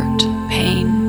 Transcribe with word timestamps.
hurt, 0.00 0.20
pain, 0.48 0.99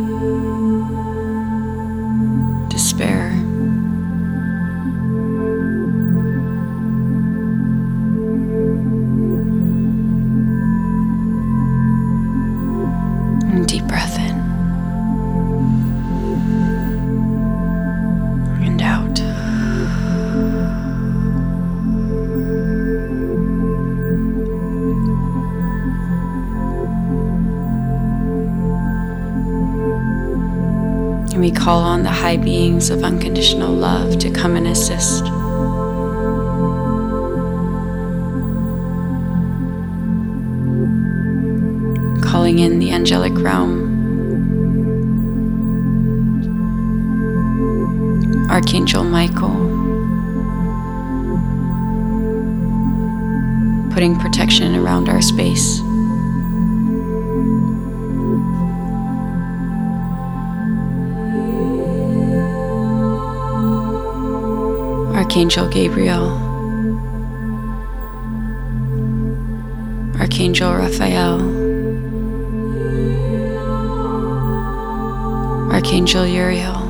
high 32.21 32.37
beings 32.37 32.91
of 32.91 33.03
unconditional 33.03 33.73
love 33.73 34.19
to 34.19 34.29
come 34.29 34.55
and 34.55 34.67
assist. 34.67 35.23
Calling 42.23 42.59
in 42.59 42.77
the 42.77 42.91
angelic 42.91 43.33
realm. 43.39 43.89
Archangel 48.51 49.03
Michael. 49.03 49.57
Putting 53.91 54.15
protection 54.19 54.75
around 54.75 55.09
our 55.09 55.23
space. 55.23 55.81
Archangel 65.21 65.69
Gabriel, 65.69 66.31
Archangel 70.19 70.73
Raphael, 70.73 71.39
Archangel 75.71 76.25
Uriel, 76.25 76.80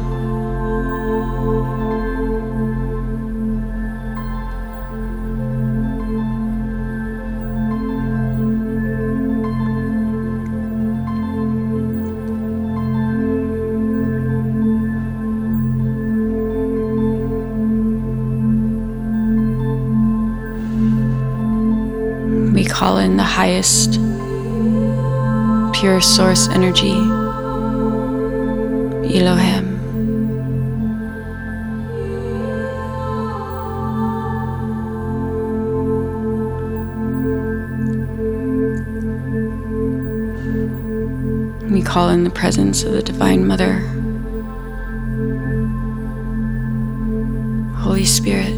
pure 25.75 26.01
source 26.01 26.47
energy, 26.47 26.93
Elohim. 29.15 29.77
We 41.71 41.83
call 41.83 42.09
in 42.09 42.23
the 42.23 42.31
presence 42.31 42.81
of 42.83 42.93
the 42.93 43.03
Divine 43.03 43.45
Mother, 43.45 43.73
Holy 47.77 48.05
Spirit. 48.05 48.50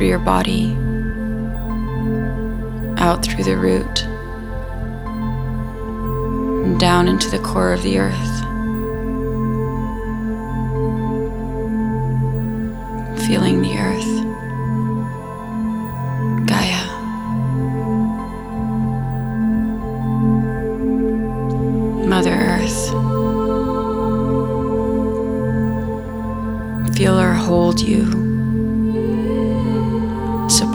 Through 0.00 0.08
your 0.08 0.18
body, 0.18 0.74
out 2.96 3.22
through 3.22 3.44
the 3.44 3.54
root, 3.54 4.02
and 6.64 6.80
down 6.80 7.06
into 7.06 7.28
the 7.28 7.38
core 7.40 7.74
of 7.74 7.82
the 7.82 7.98
earth. 7.98 8.40
Feeling 13.26 13.60
the 13.60 13.76
earth, 13.76 14.14
Gaia. 16.46 16.86
Mother 22.06 22.32
Earth. 22.32 22.88
Feel 26.96 27.18
her 27.18 27.34
hold 27.34 27.82
you, 27.82 28.29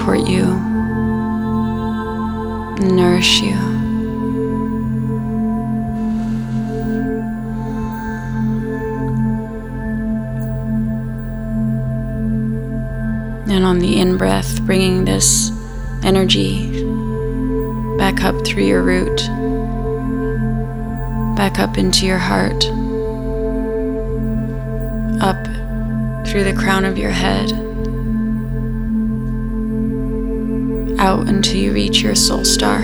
support 0.06 0.30
you, 0.30 0.46
nourish 2.96 3.42
you. 3.42 3.56
And 13.48 13.66
on 13.66 13.80
the 13.80 14.00
in 14.00 14.18
breath, 14.18 14.63
bringing 14.68 15.06
this 15.06 15.50
energy 16.04 16.84
back 17.98 18.24
up 18.24 18.46
through 18.46 18.66
your 18.66 18.84
root, 18.84 19.18
back 21.36 21.58
up 21.58 21.80
into 21.80 22.06
your 22.06 22.19
heart, 22.19 22.63
up 25.19 25.44
through 26.28 26.44
the 26.44 26.56
crown 26.56 26.86
of 26.86 26.96
your 26.96 27.10
head, 27.10 27.64
out 31.06 31.30
until 31.30 31.56
you 31.56 31.72
reach 31.72 32.02
your 32.02 32.16
soul 32.16 32.44
star. 32.44 32.81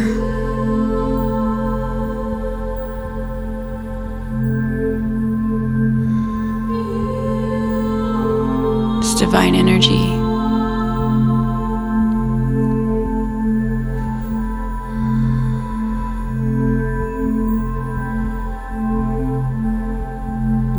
It's 8.99 9.15
divine 9.19 9.55
energy. 9.55 10.05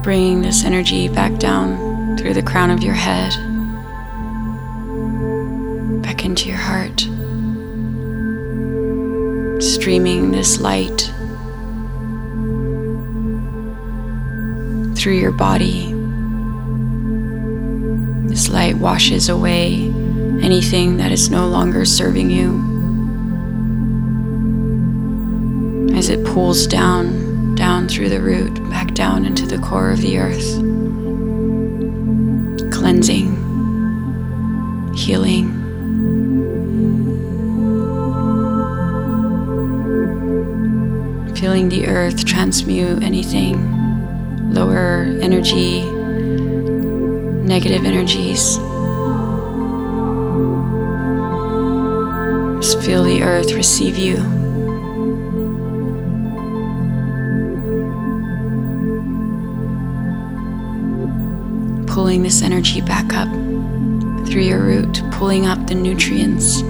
Bringing 0.00 0.42
this 0.42 0.64
energy 0.64 1.08
back 1.08 1.36
down 1.40 2.16
through 2.16 2.34
the 2.34 2.42
crown 2.42 2.70
of 2.70 2.84
your 2.84 2.94
head, 2.94 3.32
back 6.02 6.24
into 6.24 6.32
into 6.42 6.48
your 6.48 6.58
heart, 6.58 7.02
streaming 9.62 10.32
this 10.32 10.60
light 10.60 11.02
through 14.96 15.14
your 15.14 15.30
body. 15.30 15.92
This 18.28 18.48
light 18.48 18.76
washes 18.76 19.28
away 19.28 19.74
anything 20.42 20.96
that 20.96 21.12
is 21.12 21.30
no 21.30 21.46
longer 21.46 21.84
serving 21.84 22.30
you. 22.30 22.58
As 25.96 26.08
it 26.08 26.24
pulls 26.26 26.66
down, 26.66 27.54
down 27.54 27.86
through 27.86 28.08
the 28.08 28.20
root, 28.20 28.54
back 28.68 28.94
down 28.94 29.24
into 29.24 29.46
the 29.46 29.58
core 29.58 29.92
of 29.92 30.00
the 30.00 30.18
earth, 30.18 30.56
cleansing, 32.72 33.36
healing. 34.96 35.51
Feeling 41.42 41.68
the 41.68 41.88
earth 41.88 42.24
transmute 42.24 43.02
anything, 43.02 44.54
lower 44.54 45.02
energy, 45.20 45.82
negative 47.42 47.84
energies. 47.84 48.58
Just 52.64 52.80
feel 52.86 53.02
the 53.02 53.24
earth 53.24 53.54
receive 53.54 53.98
you. 53.98 54.18
Pulling 61.92 62.22
this 62.22 62.40
energy 62.40 62.80
back 62.82 63.12
up 63.14 63.28
through 64.28 64.42
your 64.42 64.60
root, 64.60 65.02
pulling 65.10 65.46
up 65.46 65.66
the 65.66 65.74
nutrients 65.74 66.62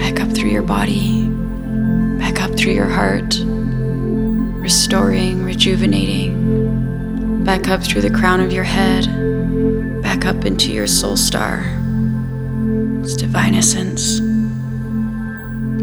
back 0.00 0.20
up 0.20 0.30
through 0.34 0.48
your 0.48 0.62
body, 0.62 1.28
back 2.18 2.40
up 2.40 2.56
through 2.56 2.72
your 2.72 2.88
heart, 2.88 3.38
restoring, 4.70 5.42
rejuvenating, 5.42 7.44
back 7.44 7.66
up 7.66 7.82
through 7.82 8.00
the 8.00 8.08
crown 8.08 8.40
of 8.40 8.52
your 8.52 8.62
head, 8.62 9.04
back 10.00 10.24
up 10.24 10.44
into 10.44 10.72
your 10.72 10.86
soul 10.86 11.16
star. 11.16 11.64
It's 13.02 13.16
divine 13.16 13.56
essence, 13.56 14.20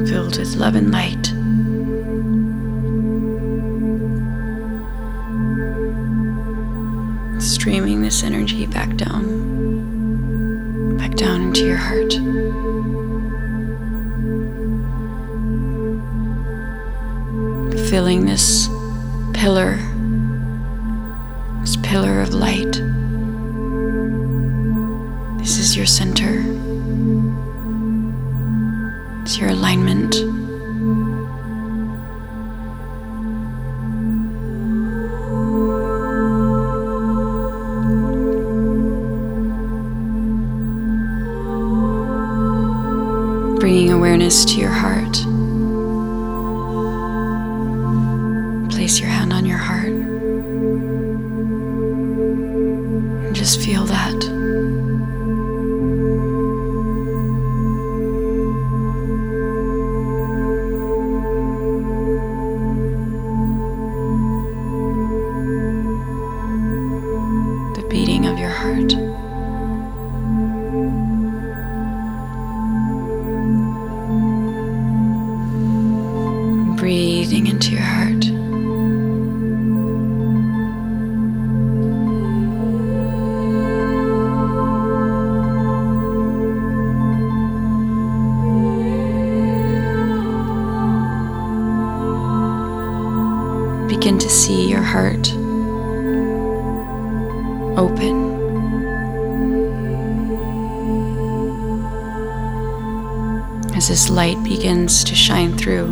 filled 0.10 0.38
with 0.38 0.56
love 0.56 0.75
and 0.75 0.89
light. 0.89 1.25
Streaming 7.42 8.04
this 8.04 8.24
energy 8.24 8.68
back 8.68 8.95
down, 8.95 10.95
back 10.95 11.13
down 11.16 11.42
into 11.42 11.66
your 11.66 11.75
heart. 11.75 12.13
Filling 17.89 18.25
this 18.25 18.69
pillar, 19.38 19.78
this 21.62 21.75
pillar 21.84 22.22
of 22.22 22.34
light. 22.34 22.74
This 25.38 25.60
is 25.60 25.78
your 25.78 25.86
center. 25.86 26.42
It's 29.22 29.38
your 29.38 29.50
alignment. 29.50 30.16
Bringing 43.60 43.92
awareness 43.92 44.45
to 44.45 44.60
your 44.60 44.72
heart. 44.72 45.26
To 94.27 94.34
see 94.34 94.69
your 94.69 94.81
heart 94.81 95.31
open. 97.79 98.27
As 103.74 103.88
this 103.88 104.10
light 104.10 104.36
begins 104.43 105.05
to 105.05 105.15
shine 105.15 105.57
through. 105.57 105.86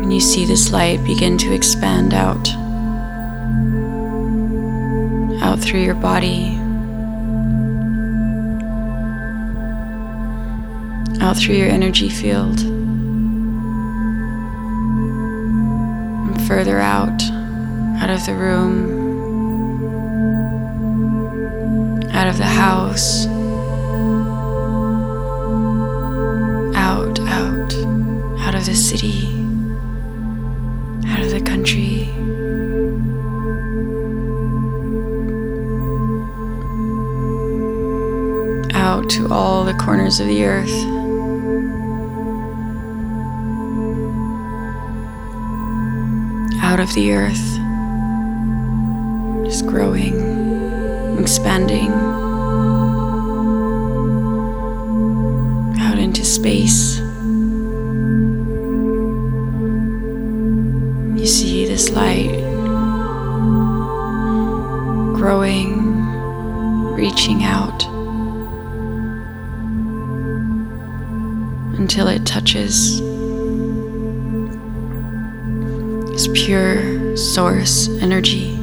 And 0.00 0.10
you 0.10 0.20
see 0.20 0.46
this 0.46 0.72
light 0.72 1.04
begin 1.04 1.36
to 1.36 1.52
expand 1.52 2.14
out, 2.14 2.48
out 5.42 5.60
through 5.60 5.80
your 5.80 5.96
body, 5.96 6.53
out 11.24 11.36
through 11.38 11.54
your 11.54 11.70
energy 11.70 12.10
field, 12.10 12.60
and 16.20 16.46
further 16.46 16.78
out, 16.78 17.22
out 18.02 18.10
of 18.10 18.26
the 18.26 18.34
room, 18.34 18.92
out 22.12 22.26
of 22.26 22.36
the 22.36 22.44
house, 22.44 23.26
out, 26.76 27.18
out, 27.20 27.74
out 28.40 28.54
of 28.54 28.66
the 28.66 28.74
city, 28.74 29.26
out 31.06 31.20
of 31.20 31.30
the 31.30 31.40
country. 31.42 32.10
Out 38.74 39.08
to 39.08 39.32
all 39.32 39.64
the 39.64 39.72
corners 39.72 40.20
of 40.20 40.26
the 40.26 40.44
earth. 40.44 40.93
Out 46.74 46.80
of 46.80 46.92
the 46.94 47.12
earth, 47.12 47.58
just 49.46 49.64
growing, 49.64 51.20
expanding. 51.20 51.88
Out 55.78 56.00
into 56.00 56.24
space. 56.24 56.98
You 61.16 61.26
see 61.28 61.64
this 61.64 61.90
light 61.90 62.40
growing, 65.14 65.76
reaching 66.96 67.44
out 67.44 67.84
until 71.78 72.08
it 72.08 72.26
touches 72.26 73.00
pure 76.28 77.16
source 77.16 77.88
energy. 78.00 78.54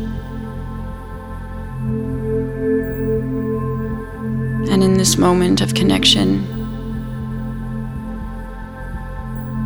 And 4.71 4.83
in 4.83 4.93
this 4.93 5.17
moment 5.17 5.61
of 5.61 5.73
connection, 5.73 6.47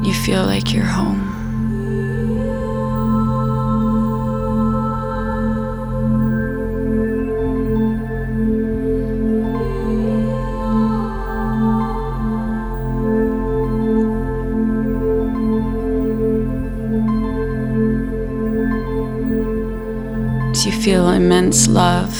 you 0.03 0.13
feel 0.13 0.45
like 0.45 0.73
you're 0.73 0.83
home. 0.83 1.24
Immense 21.15 21.67
love, 21.69 22.13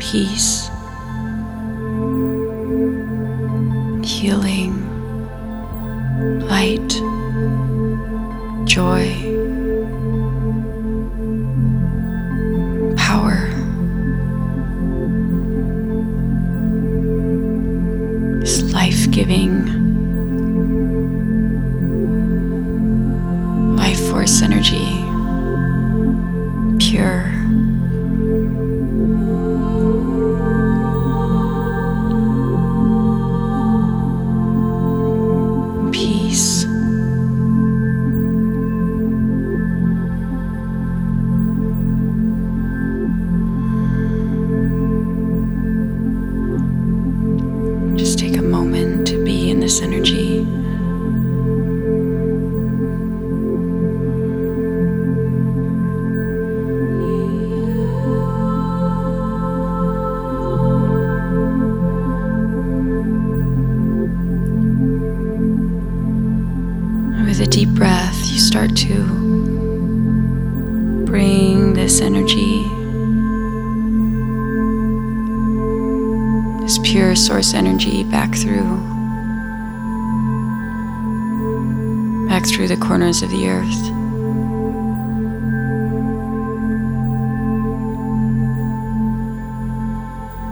peace, 0.00 0.61
corners 83.12 83.22
of 83.22 83.30
the 83.30 83.48
earth. 83.48 83.82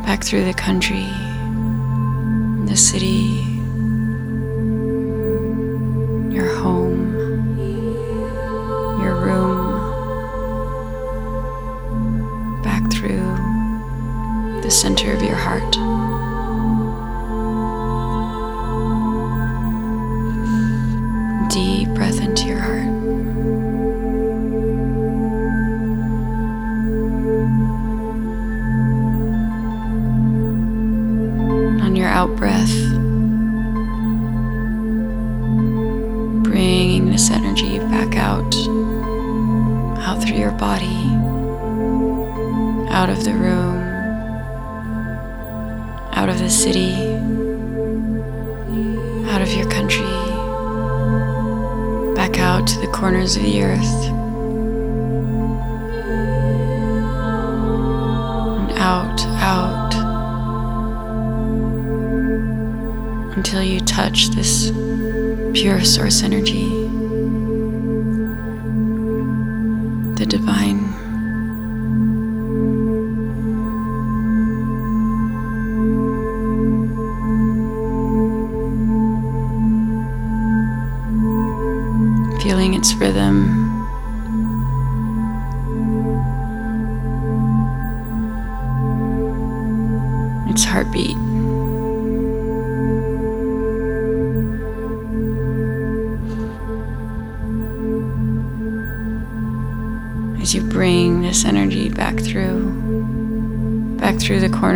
Back 0.05 0.25
through 0.25 0.45
the 0.45 0.55
country, 0.55 1.07
the 2.67 2.77
city, 2.77 3.47
your 6.35 6.49
home, 6.57 7.17
your 9.01 9.15
room, 9.15 9.81
back 12.63 12.91
through 12.91 14.61
the 14.63 14.71
center 14.71 15.17
back 52.31 52.41
out 52.41 52.67
to 52.67 52.79
the 52.81 52.87
corners 52.89 53.37
of 53.37 53.43
the 53.43 53.63
earth, 53.63 54.05
and 58.59 58.79
out, 58.79 59.21
out, 59.41 59.95
until 63.37 63.63
you 63.63 63.81
touch 63.81 64.29
this 64.31 64.71
pure 65.55 65.83
source 65.85 66.23
energy, 66.23 66.80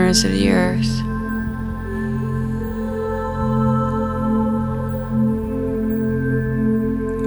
corners 0.05 0.25
of 0.25 0.33
the 0.33 0.51
earth. 0.51 1.03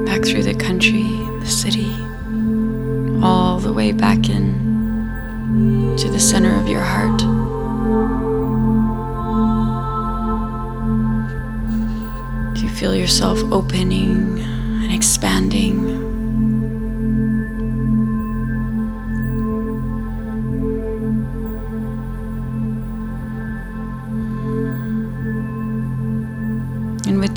Back 0.06 0.24
through 0.24 0.44
the 0.44 0.54
country, 0.54 1.02
the 1.40 1.48
city, 1.48 1.92
all 3.24 3.58
the 3.58 3.74
way 3.74 3.92
back 3.94 4.30
in 4.30 5.96
to 5.98 6.08
the 6.08 6.20
center 6.20 6.56
of 6.56 6.68
your 6.68 6.82
heart. 6.82 7.18
Do 12.54 12.62
you 12.62 12.70
feel 12.70 12.96
yourself 12.96 13.40
opening 13.52 14.40
and 14.40 14.94
expanding? 14.94 15.97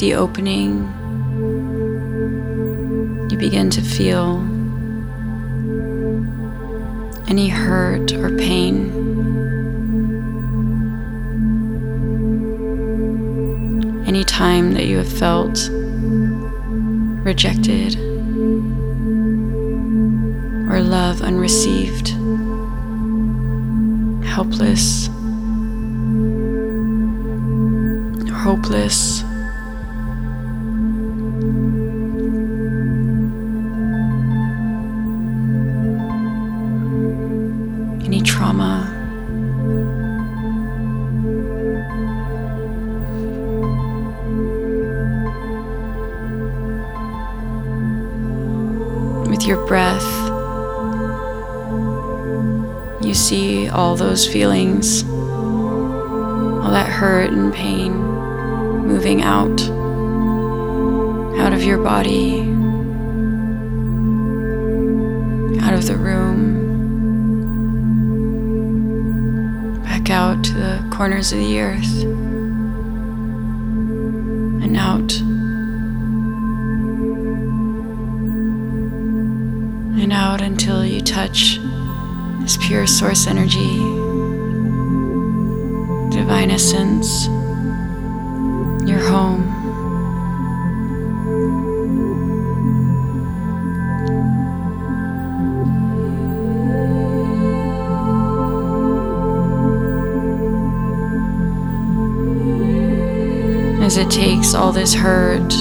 The 0.00 0.14
opening, 0.14 0.88
you 3.30 3.37
begin 3.37 3.69
to 3.69 3.83
feel 3.83 4.38
any 7.28 7.50
hurt 7.50 8.14
or 8.14 8.35
pain. 8.38 8.92
Any 14.07 14.25
time 14.25 14.73
that 14.73 14.87
you 14.87 14.97
have 14.97 15.12
felt 15.12 15.69
rejected 17.23 17.97
or 20.71 20.80
love 20.80 21.21
unreceived, 21.21 22.09
helpless, 24.25 25.09
hopeless. 28.42 29.30
your 49.50 49.66
breath, 49.66 50.07
you 53.04 53.12
see 53.12 53.69
all 53.69 53.97
those 53.97 54.25
feelings, 54.25 55.02
all 55.02 56.71
that 56.71 56.88
hurt 56.88 57.33
and 57.33 57.52
pain 57.52 57.90
moving 57.90 59.23
out, 59.23 59.61
out 61.40 61.52
of 61.52 61.64
your 61.64 61.78
body, 61.78 62.42
out 65.61 65.75
of 65.75 65.85
the 65.88 65.97
room, 65.97 66.54
back 69.83 70.11
out 70.11 70.45
to 70.45 70.52
the 70.52 70.88
corners 70.92 71.33
of 71.33 71.40
the 71.40 71.61
earth. 71.61 72.20
This 82.41 82.57
pure 82.57 82.87
source 82.87 83.27
energy, 83.27 83.79
divine 86.11 86.51
essence, 86.51 87.27
your 88.89 88.99
home. 88.99 89.47
as 103.83 103.97
it 103.97 104.09
takes 104.09 104.55
all 104.55 104.71
this 104.71 104.95
hurt 104.95 105.53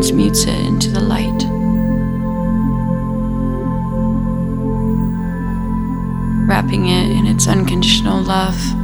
Transmutes 0.00 0.44
it 0.44 0.58
into 0.64 0.88
the 0.88 1.00
light. 1.00 1.42
Wrapping 6.48 6.86
it 6.86 7.10
in 7.10 7.26
its 7.26 7.46
unconditional 7.46 8.22
love. 8.22 8.79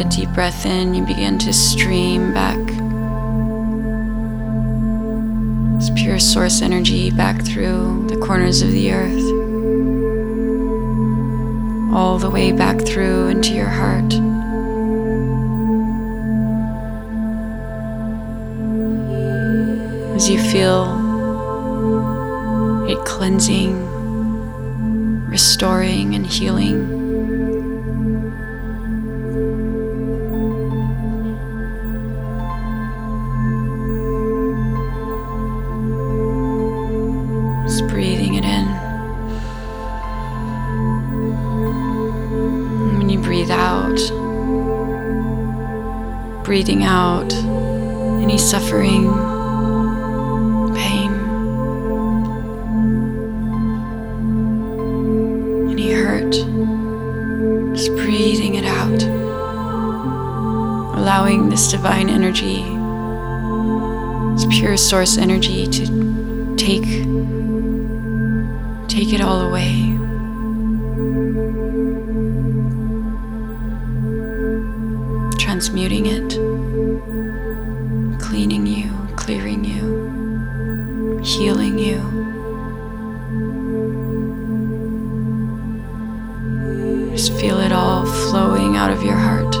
A 0.00 0.04
deep 0.08 0.30
breath 0.30 0.64
in, 0.64 0.94
you 0.94 1.04
begin 1.04 1.38
to 1.38 1.52
stream 1.52 2.32
back 2.32 2.56
this 5.78 5.90
pure 5.94 6.18
source 6.18 6.62
energy 6.62 7.10
back 7.10 7.42
through 7.42 8.06
the 8.08 8.16
corners 8.16 8.62
of 8.62 8.70
the 8.72 8.92
earth, 8.92 9.24
all 11.94 12.18
the 12.18 12.30
way 12.30 12.50
back 12.50 12.80
through 12.80 13.28
into 13.28 13.54
your 13.54 13.68
heart. 13.68 14.12
as 20.14 20.28
you 20.28 20.38
feel 20.50 20.84
it 22.86 22.98
cleansing, 23.06 23.74
restoring, 25.30 26.14
and 26.14 26.26
healing. 26.26 26.99
Out 46.90 47.32
any 48.20 48.36
suffering 48.36 49.04
pain, 50.74 51.12
any 55.70 55.92
hurt, 55.92 56.32
just 57.76 57.94
breathing 57.94 58.56
it 58.56 58.64
out, 58.64 59.02
allowing 60.98 61.48
this 61.48 61.70
divine 61.70 62.10
energy, 62.10 62.64
this 64.34 64.46
pure 64.58 64.76
source 64.76 65.16
energy 65.16 65.68
to 65.68 66.56
take 66.56 66.88
take 68.88 69.12
it 69.12 69.20
all 69.20 69.42
away. 69.42 69.96
Transmuting 75.38 76.06
it, 76.06 76.49
healing 81.30 81.78
you. 81.78 82.00
Just 87.12 87.32
feel 87.34 87.60
it 87.60 87.72
all 87.72 88.04
flowing 88.04 88.76
out 88.76 88.90
of 88.90 89.02
your 89.02 89.14
heart. 89.14 89.54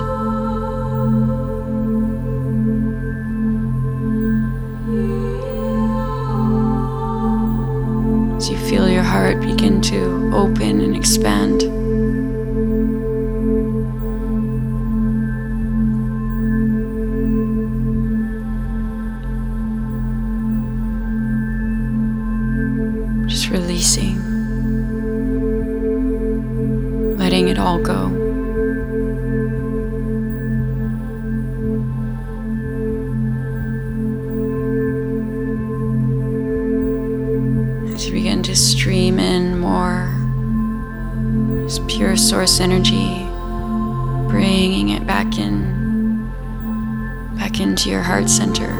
As 8.36 8.48
you 8.50 8.58
feel 8.58 8.88
your 8.88 9.02
heart 9.02 9.40
begin 9.40 9.80
to 9.82 10.30
open 10.34 10.80
and 10.80 10.96
expand. 10.96 11.59
Releasing, 23.50 24.16
letting 27.16 27.48
it 27.48 27.58
all 27.58 27.80
go. 27.80 28.06
As 37.92 38.06
you 38.06 38.12
begin 38.12 38.42
to 38.44 38.54
stream 38.54 39.18
in 39.18 39.58
more 39.58 40.08
this 41.64 41.80
pure 41.86 42.16
source 42.16 42.60
energy, 42.60 43.26
bringing 44.28 44.90
it 44.90 45.06
back 45.06 45.38
in, 45.38 46.28
back 47.36 47.60
into 47.60 47.90
your 47.90 48.02
heart 48.02 48.28
center, 48.28 48.72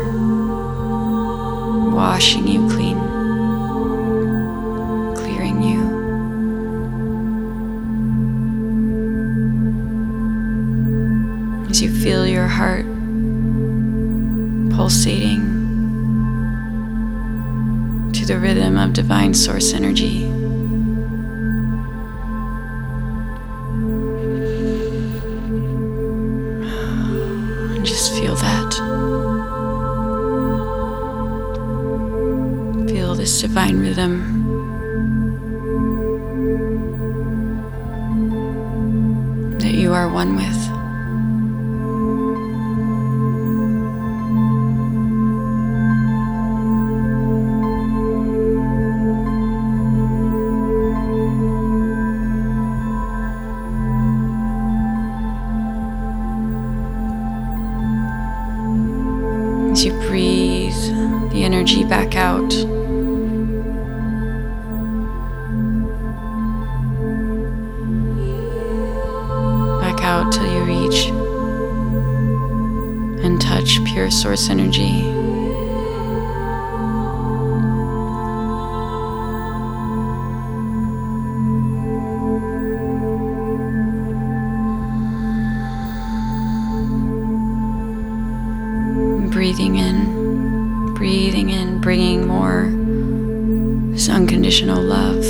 washing 1.93 2.47
you 2.47 2.69
clean. 2.69 2.80
Source 19.41 19.73
energy. 19.73 20.25
And 27.75 27.87
just 27.93 28.13
feel 28.13 28.35
that. 28.37 28.75
Feel 32.91 33.15
this 33.15 33.41
divine 33.41 33.81
rhythm. 33.81 34.37
that 39.61 39.73
you 39.75 39.93
are 39.93 40.09
one 40.09 40.37
with. 40.37 40.60
Source 74.41 74.51
energy. 74.51 75.03
breathing 89.31 89.77
in, 89.77 90.95
breathing 90.95 91.51
in, 91.51 91.81
bringing 91.81 92.27
more 92.27 92.69
this 93.93 94.09
unconditional 94.09 94.83
love, 94.83 95.25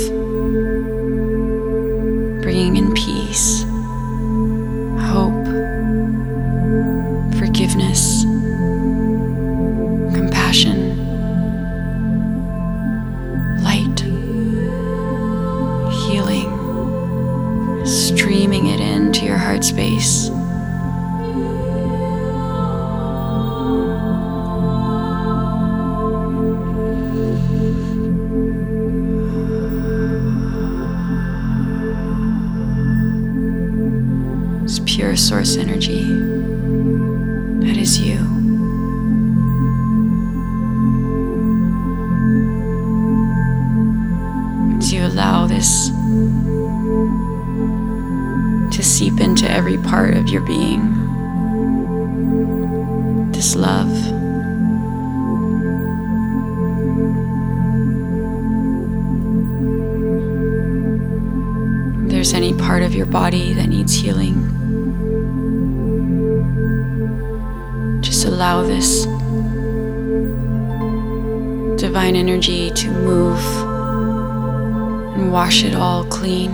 allow 45.41 45.47
this 45.47 45.89
to 48.75 48.83
seep 48.83 49.19
into 49.19 49.49
every 49.49 49.77
part 49.77 50.15
of 50.15 50.29
your 50.29 50.41
being, 50.41 50.81
this 53.31 53.55
love. 53.55 53.89
There's 62.07 62.33
any 62.33 62.53
part 62.53 62.83
of 62.83 62.93
your 62.93 63.07
body 63.07 63.53
that 63.53 63.67
needs 63.67 63.95
healing, 63.95 64.35
just 68.01 68.25
allow 68.25 68.61
this 68.61 69.05
divine 71.81 72.15
energy 72.15 72.69
to 72.71 72.91
move 72.91 73.70
wash 75.31 75.63
it 75.63 75.73
all 75.73 76.03
clean, 76.03 76.51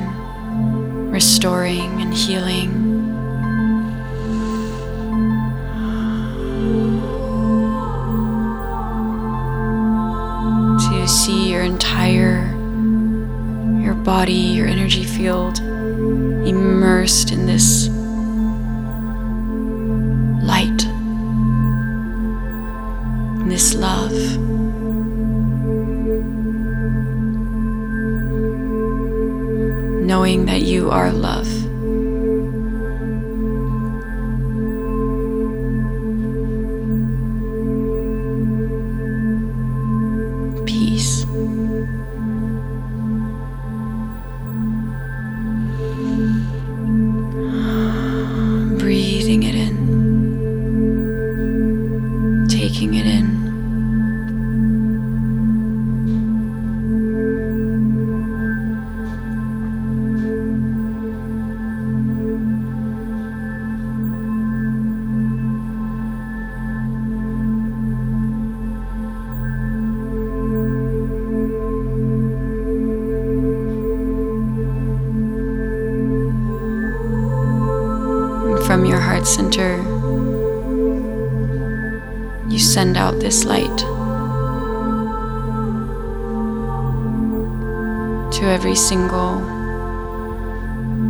restoring 1.09 1.99
and 1.99 2.13
healing. 2.13 2.85
To 10.77 11.07
see 11.07 11.51
your 11.51 11.63
entire 11.63 12.53
your 13.81 13.95
body, 13.95 14.33
your 14.33 14.67
energy 14.67 15.05
field 15.05 15.57
immersed 15.59 17.31
in 17.31 17.47
this 17.47 17.86
Knowing 30.27 30.45
that 30.45 30.61
you 30.63 30.91
are 30.91 31.09
love. 31.09 31.66
You 82.57 82.63
send 82.63 82.97
out 82.97 83.19
this 83.19 83.45
light 83.45 83.77
to 88.33 88.45
every 88.45 88.73
single 88.73 89.41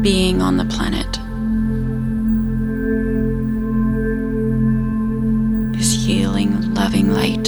being 0.02 0.42
on 0.42 0.58
the 0.58 0.66
planet. 0.66 1.08
This 5.78 5.94
healing, 5.94 6.74
loving 6.74 7.14
light. 7.14 7.48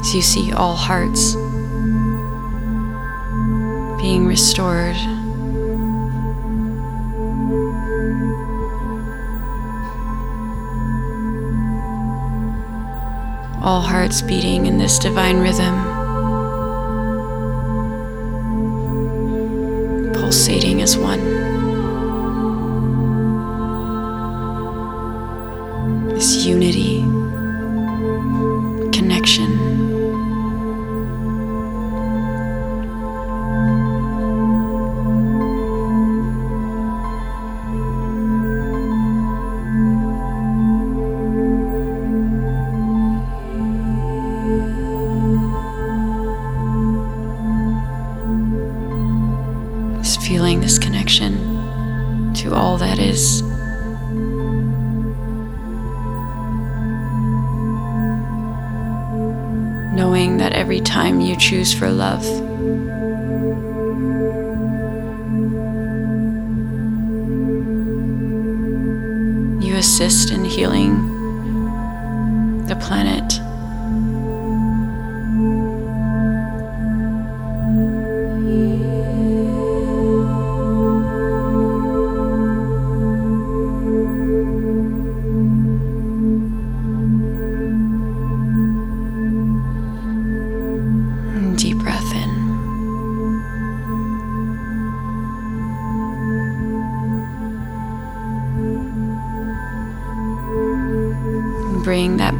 As 0.00 0.14
you 0.16 0.22
see 0.22 0.52
all 0.52 0.74
hearts 0.74 1.36
being 4.08 4.26
restored. 4.26 4.96
All 13.62 13.82
hearts 13.82 14.22
beating 14.22 14.64
in 14.64 14.78
this 14.78 14.98
divine 14.98 15.40
rhythm, 15.40 15.74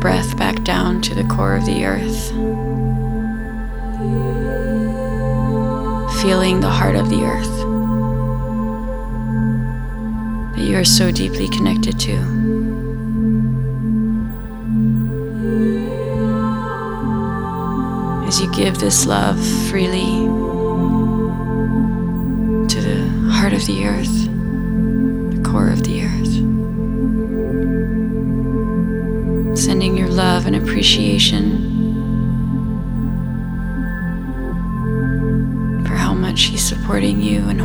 breath 0.00 0.36
back 0.36 0.62
down 0.64 1.00
to 1.02 1.14
the 1.14 1.24
core 1.24 1.54
of 1.54 1.66
the 1.66 1.84
earth. 1.84 2.32
feeling 6.22 6.60
the 6.60 6.68
heart 6.68 6.96
of 6.96 7.08
the 7.10 7.22
earth 7.22 7.58
that 10.56 10.64
you 10.64 10.76
are 10.76 10.84
so 10.84 11.12
deeply 11.12 11.48
connected 11.48 11.98
to. 12.00 12.12
As 18.26 18.40
you 18.40 18.52
give 18.52 18.78
this 18.78 19.06
love 19.06 19.38
freely 19.70 20.26
to 22.66 22.80
the 22.80 23.08
heart 23.30 23.52
of 23.52 23.64
the 23.66 23.86
earth, 23.86 24.24
the 25.34 25.42
core 25.48 25.70
of 25.70 25.84
the 25.84 25.97
earth, 25.97 25.97
love 30.18 30.46
and 30.46 30.56
appreciation 30.56 31.46
for 35.86 35.94
how 35.94 36.12
much 36.12 36.46
He's 36.46 36.68
supporting 36.68 37.22
you 37.22 37.48
and 37.48 37.57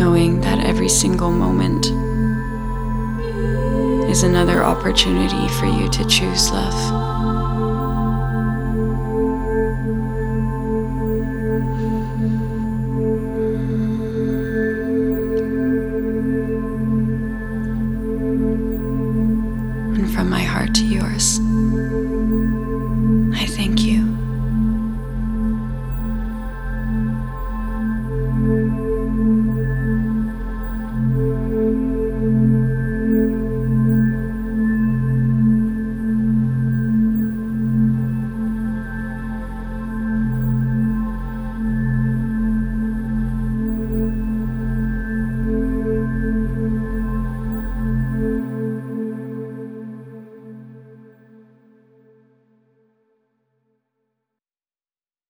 Knowing 0.00 0.40
that 0.40 0.64
every 0.64 0.88
single 0.88 1.30
moment 1.30 1.84
is 4.10 4.22
another 4.22 4.64
opportunity 4.64 5.46
for 5.58 5.66
you 5.66 5.90
to 5.90 6.02
choose 6.06 6.50
love. 6.50 6.99